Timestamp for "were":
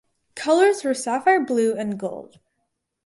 0.83-0.95